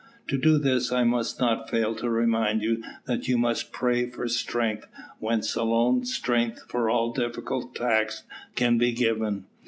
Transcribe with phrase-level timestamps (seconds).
[0.29, 4.27] To do this I must not fail to remind you that you must pray for
[4.27, 4.87] strength
[5.19, 8.23] whence alone strength for all difficult tasks
[8.55, 9.45] can be given."